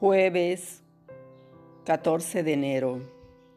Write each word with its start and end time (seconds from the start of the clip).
Jueves 0.00 0.82
14 1.84 2.42
de 2.42 2.54
enero. 2.54 3.02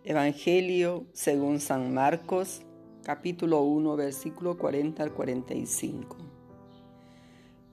Evangelio 0.04 1.06
según 1.14 1.62
San 1.62 1.94
Marcos, 1.94 2.64
capítulo 3.02 3.62
1, 3.62 3.96
versículo 3.96 4.58
40 4.58 5.04
al 5.04 5.14
45. 5.14 6.18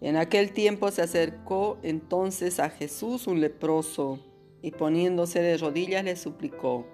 En 0.01 0.17
aquel 0.17 0.53
tiempo 0.53 0.93
se 0.93 1.03
acercó 1.03 1.79
entonces 1.83 2.61
a 2.61 2.71
Jesús 2.71 3.27
un 3.27 3.41
leproso 3.41 4.21
y 4.63 4.71
poniéndose 4.71 5.43
de 5.43 5.59
rodillas 5.59 6.05
le 6.05 6.15
suplicó, 6.15 6.87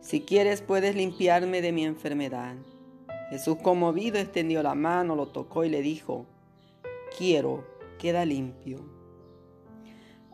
Si 0.00 0.22
quieres 0.22 0.62
puedes 0.62 0.96
limpiarme 0.96 1.62
de 1.62 1.70
mi 1.70 1.84
enfermedad. 1.84 2.56
Jesús 3.30 3.58
conmovido 3.62 4.18
extendió 4.18 4.64
la 4.64 4.74
mano, 4.74 5.14
lo 5.14 5.28
tocó 5.28 5.62
y 5.62 5.68
le 5.68 5.80
dijo, 5.80 6.26
Quiero, 7.16 7.64
queda 8.00 8.24
limpio. 8.24 9.05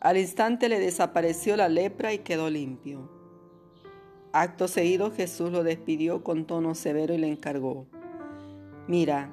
Al 0.02 0.16
instante 0.16 0.68
le 0.68 0.80
desapareció 0.80 1.56
la 1.56 1.68
lepra 1.68 2.12
y 2.12 2.18
quedó 2.18 2.50
limpio. 2.50 3.08
Acto 4.32 4.66
seguido 4.66 5.12
Jesús 5.12 5.52
lo 5.52 5.62
despidió 5.62 6.24
con 6.24 6.44
tono 6.44 6.74
severo 6.74 7.14
y 7.14 7.18
le 7.18 7.28
encargó, 7.28 7.86
Mira, 8.88 9.32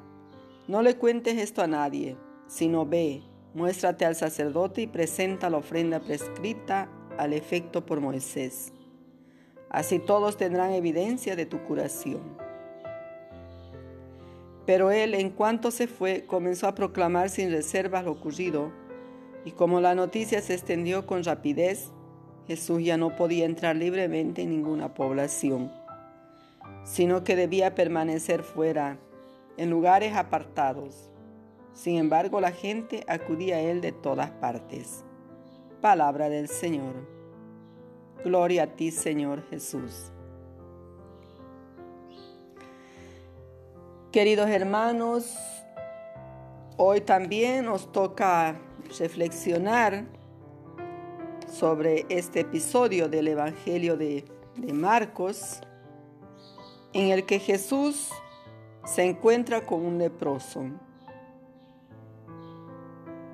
no 0.68 0.84
le 0.84 0.96
cuentes 0.96 1.40
esto 1.40 1.64
a 1.64 1.68
nadie, 1.68 2.18
sino 2.46 2.86
ve, 2.86 3.24
muéstrate 3.56 4.06
al 4.06 4.16
sacerdote 4.16 4.84
y 4.84 4.88
presenta 4.88 5.50
la 5.50 5.58
ofrenda 5.58 6.02
prescrita 6.02 6.88
al 7.18 7.34
efecto 7.34 7.84
por 7.84 8.00
Moisés. 8.00 8.72
Así 9.72 9.98
todos 9.98 10.38
tendrán 10.38 10.74
evidencia 10.74 11.36
de 11.36 11.48
tu 11.48 11.64
curación. 11.64 12.22
Pero 14.68 14.92
él, 14.92 15.16
en 15.16 15.32
cuanto 15.32 15.72
se 15.72 15.88
fue, 15.88 16.26
comenzó 16.28 16.68
a 16.68 16.76
proclamar 16.76 17.32
sin 17.32 17.50
reservas 17.50 18.06
lo 18.06 18.12
ocurrido 18.12 18.72
y 19.46 19.52
como 19.52 19.82
la 19.82 19.96
noticia 19.96 20.42
se 20.42 20.54
extendió 20.54 21.06
con 21.06 21.24
rapidez, 21.24 21.92
Jesús 22.48 22.84
ya 22.84 22.98
no 22.98 23.16
podía 23.16 23.46
entrar 23.46 23.76
libremente 23.76 24.42
en 24.42 24.50
ninguna 24.50 24.94
población, 24.94 25.72
sino 26.84 27.24
que 27.24 27.36
debía 27.36 27.76
permanecer 27.76 28.44
fuera, 28.44 28.98
en 29.58 29.70
lugares 29.70 30.16
apartados. 30.16 31.10
Sin 31.74 31.98
embargo, 31.98 32.42
la 32.42 32.52
gente 32.52 33.04
acudía 33.08 33.58
a 33.58 33.62
él 33.62 33.82
de 33.82 33.92
todas 33.92 34.32
partes. 34.32 35.04
Palabra 35.82 36.30
del 36.30 36.48
Señor. 36.48 36.94
Gloria 38.24 38.64
a 38.64 38.68
ti, 38.68 38.92
Señor 38.92 39.48
Jesús. 39.50 40.12
Queridos 44.12 44.50
hermanos, 44.50 45.38
hoy 46.78 47.02
también 47.02 47.66
nos 47.66 47.92
toca 47.92 48.60
reflexionar 48.98 50.06
sobre 51.48 52.06
este 52.10 52.42
episodio 52.42 53.10
del 53.10 53.28
Evangelio 53.28 53.98
de, 53.98 54.26
Marcos, 54.74 55.62
en 56.92 57.12
el 57.12 57.26
que 57.26 57.40
Jesús 57.40 58.10
se 58.86 59.04
encuentra 59.04 59.66
con 59.66 59.86
un 59.86 59.98
leproso. 59.98 60.66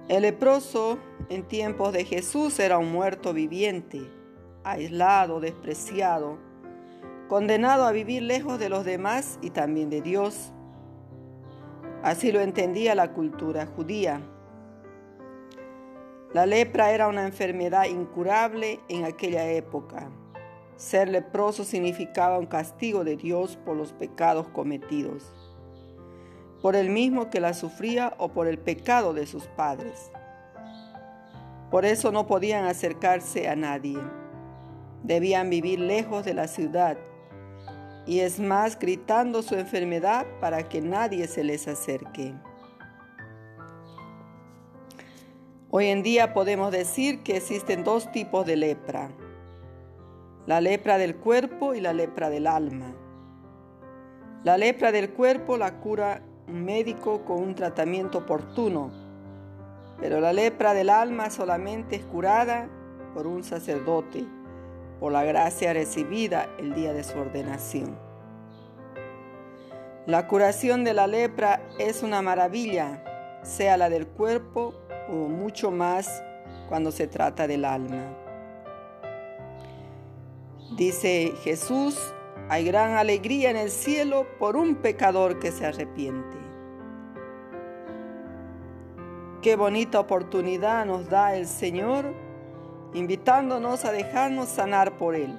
El 0.08 0.22
leproso 0.22 1.00
en 1.30 1.48
tiempos 1.48 1.94
de 1.94 2.06
Jesús 2.06 2.60
era 2.60 2.78
un 2.78 2.92
muerto 2.92 3.34
viviente, 3.34 4.02
aislado, 4.64 5.40
despreciado, 5.40 6.38
condenado 7.28 7.86
a 7.86 7.92
vivir 7.92 8.22
lejos 8.22 8.60
de 8.60 8.70
los 8.70 8.86
demás 8.86 9.40
y 9.42 9.50
también 9.50 9.90
de 9.90 10.02
Dios. 10.02 10.52
Así 12.04 12.32
lo 12.32 12.40
entendía 12.42 12.94
la 12.94 13.14
cultura 13.14 13.66
judía. 13.66 14.22
La 16.36 16.46
lepra 16.46 16.92
era 16.92 17.08
una 17.08 17.24
enfermedad 17.24 17.86
incurable 17.86 18.82
en 18.90 19.06
aquella 19.06 19.50
época. 19.52 20.10
Ser 20.76 21.08
leproso 21.08 21.64
significaba 21.64 22.38
un 22.38 22.46
castigo 22.46 23.06
de 23.06 23.16
Dios 23.16 23.56
por 23.56 23.78
los 23.78 23.94
pecados 23.94 24.50
cometidos, 24.50 25.32
por 26.62 26.76
el 26.76 26.90
mismo 26.90 27.30
que 27.30 27.40
la 27.40 27.54
sufría 27.54 28.16
o 28.18 28.34
por 28.34 28.48
el 28.48 28.58
pecado 28.58 29.14
de 29.14 29.28
sus 29.28 29.44
padres. 29.46 30.12
Por 31.72 31.86
eso 31.86 32.12
no 32.12 32.28
podían 32.28 32.66
acercarse 32.66 33.48
a 33.48 33.56
nadie. 33.56 33.98
Debían 35.04 35.50
vivir 35.50 35.80
lejos 35.80 36.26
de 36.26 36.34
la 36.34 36.50
ciudad 36.50 36.98
y 38.06 38.20
es 38.20 38.42
más 38.42 38.78
gritando 38.78 39.42
su 39.42 39.56
enfermedad 39.56 40.26
para 40.42 40.68
que 40.68 40.82
nadie 40.82 41.30
se 41.30 41.46
les 41.46 41.66
acerque. 41.70 42.34
Hoy 45.78 45.88
en 45.88 46.04
día 46.04 46.34
podemos 46.34 46.72
decir 46.72 47.22
que 47.22 47.36
existen 47.36 47.84
dos 47.84 48.10
tipos 48.14 48.46
de 48.46 48.56
lepra, 48.56 49.10
la 50.46 50.62
lepra 50.62 50.98
del 50.98 51.18
cuerpo 51.18 51.74
y 51.74 51.82
la 51.82 51.92
lepra 51.92 52.30
del 52.30 52.48
alma. 52.48 52.96
La 54.46 54.58
lepra 54.58 54.94
del 54.94 55.10
cuerpo 55.10 55.58
la 55.58 55.82
cura 55.82 56.22
un 56.48 56.64
médico 56.64 57.26
con 57.26 57.40
un 57.40 57.56
tratamiento 57.56 58.20
oportuno, 58.20 58.90
pero 60.00 60.22
la 60.22 60.32
lepra 60.32 60.74
del 60.74 60.90
alma 60.90 61.30
solamente 61.30 61.98
es 61.98 62.06
curada 62.06 62.70
por 63.14 63.28
un 63.28 63.44
sacerdote, 63.44 64.24
por 65.02 65.12
la 65.12 65.26
gracia 65.26 65.74
recibida 65.74 66.48
el 66.58 66.74
día 66.74 66.94
de 66.94 67.04
su 67.04 67.20
ordenación. 67.20 68.00
La 70.06 70.26
curación 70.26 70.86
de 70.86 70.94
la 70.94 71.08
lepra 71.08 71.68
es 71.80 72.02
una 72.02 72.22
maravilla, 72.22 73.42
sea 73.44 73.76
la 73.76 73.90
del 73.90 74.08
cuerpo 74.08 74.74
o 75.10 75.28
mucho 75.28 75.72
más 75.72 76.24
cuando 76.70 76.92
se 76.92 77.08
trata 77.08 77.48
del 77.48 77.66
alma. 77.66 78.04
Dice 80.78 81.34
Jesús, 81.44 81.98
hay 82.50 82.66
gran 82.66 82.94
alegría 82.94 83.50
en 83.50 83.58
el 83.58 83.72
cielo 83.72 84.28
por 84.40 84.56
un 84.56 84.76
pecador 84.76 85.40
que 85.40 85.52
se 85.52 85.66
arrepiente. 85.66 86.38
Qué 89.42 89.56
bonita 89.56 90.00
oportunidad 90.00 90.86
nos 90.86 91.10
da 91.10 91.36
el 91.36 91.46
Señor 91.46 92.14
invitándonos 92.94 93.86
a 93.86 93.92
dejarnos 93.92 94.50
sanar 94.50 94.98
por 94.98 95.16
Él, 95.16 95.38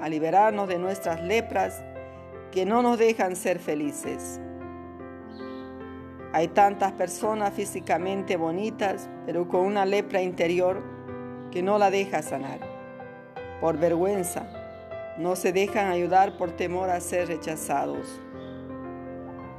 a 0.00 0.08
liberarnos 0.08 0.68
de 0.68 0.78
nuestras 0.78 1.22
lepras 1.22 1.82
que 2.50 2.64
no 2.64 2.82
nos 2.82 2.98
dejan 2.98 3.36
ser 3.36 3.58
felices. 3.58 4.40
Hay 6.34 6.48
tantas 6.48 6.90
personas 6.90 7.54
físicamente 7.54 8.36
bonitas, 8.36 9.08
pero 9.24 9.46
con 9.46 9.60
una 9.60 9.86
lepra 9.86 10.20
interior 10.20 10.82
que 11.52 11.62
no 11.62 11.78
la 11.78 11.92
deja 11.92 12.22
sanar. 12.22 12.58
Por 13.60 13.78
vergüenza, 13.78 14.44
no 15.16 15.36
se 15.36 15.52
dejan 15.52 15.92
ayudar 15.92 16.36
por 16.36 16.50
temor 16.50 16.90
a 16.90 16.98
ser 16.98 17.28
rechazados. 17.28 18.20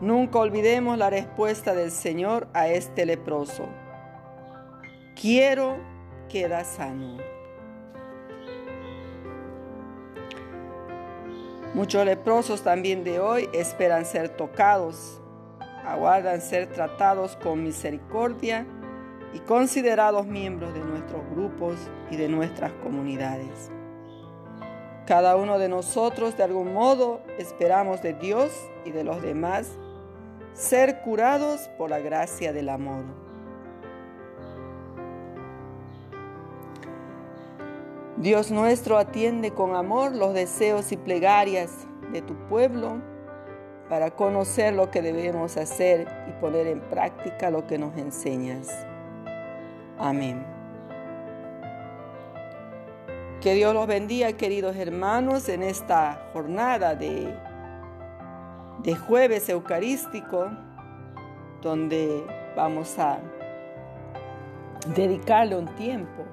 Nunca 0.01 0.39
olvidemos 0.39 0.97
la 0.97 1.09
respuesta 1.09 1.73
del 1.73 1.91
Señor 1.91 2.49
a 2.51 2.67
este 2.67 3.05
leproso. 3.05 3.69
Quiero, 5.15 5.77
queda 6.27 6.65
sano. 6.65 7.19
Muchos 11.73 12.03
leprosos 12.03 12.63
también 12.63 13.05
de 13.05 13.21
hoy 13.21 13.47
esperan 13.53 14.03
ser 14.03 14.27
tocados 14.27 15.21
aguardan 15.85 16.41
ser 16.41 16.67
tratados 16.67 17.35
con 17.35 17.63
misericordia 17.63 18.65
y 19.33 19.39
considerados 19.39 20.25
miembros 20.25 20.73
de 20.73 20.79
nuestros 20.79 21.21
grupos 21.31 21.75
y 22.09 22.15
de 22.15 22.29
nuestras 22.29 22.71
comunidades. 22.83 23.69
Cada 25.05 25.35
uno 25.35 25.59
de 25.59 25.69
nosotros 25.69 26.35
de 26.35 26.43
algún 26.43 26.73
modo 26.73 27.21
esperamos 27.37 28.01
de 28.01 28.13
Dios 28.13 28.51
y 28.85 28.91
de 28.91 29.03
los 29.03 29.21
demás 29.21 29.69
ser 30.53 31.01
curados 31.01 31.69
por 31.77 31.89
la 31.89 31.99
gracia 31.99 32.53
del 32.53 32.69
amor. 32.69 33.03
Dios 38.17 38.49
nuestro 38.49 38.97
atiende 38.97 39.51
con 39.51 39.75
amor 39.75 40.15
los 40.15 40.33
deseos 40.33 40.93
y 40.93 40.97
plegarias 40.97 41.85
de 42.13 42.21
tu 42.21 42.33
pueblo 42.47 43.01
para 43.89 44.11
conocer 44.11 44.73
lo 44.73 44.89
que 44.89 45.01
debemos 45.01 45.57
hacer 45.57 46.07
y 46.27 46.31
poner 46.41 46.67
en 46.67 46.79
práctica 46.79 47.51
lo 47.51 47.67
que 47.67 47.77
nos 47.77 47.95
enseñas. 47.97 48.67
Amén. 49.97 50.45
Que 53.41 53.53
Dios 53.53 53.73
los 53.73 53.85
bendiga, 53.85 54.33
queridos 54.33 54.75
hermanos, 54.75 55.49
en 55.49 55.61
esta 55.61 56.29
jornada 56.33 56.95
de, 56.95 57.31
de 58.81 58.95
jueves 58.95 59.47
eucarístico, 59.49 60.49
donde 61.61 62.25
vamos 62.55 62.97
a 62.97 63.19
dedicarle 64.95 65.55
un 65.55 65.67
tiempo 65.75 66.23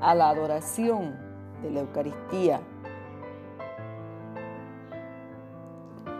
a 0.00 0.14
la 0.14 0.30
adoración 0.30 1.18
de 1.62 1.70
la 1.70 1.80
Eucaristía 1.80 2.60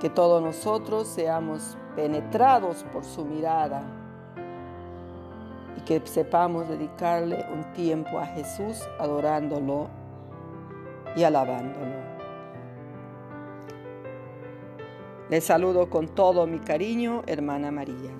que 0.00 0.08
todos 0.08 0.42
nosotros 0.42 1.06
seamos 1.06 1.76
penetrados 1.94 2.84
por 2.92 3.04
su 3.04 3.24
mirada 3.24 3.82
y 5.76 5.80
que 5.82 6.00
sepamos 6.04 6.68
dedicarle 6.68 7.44
un 7.52 7.72
tiempo 7.74 8.18
a 8.18 8.26
Jesús 8.26 8.88
adorándolo 8.98 9.88
y 11.14 11.22
alabándolo. 11.22 12.10
Les 15.28 15.44
saludo 15.44 15.90
con 15.90 16.08
todo 16.08 16.46
mi 16.46 16.58
cariño, 16.58 17.22
hermana 17.26 17.70
María. 17.70 18.10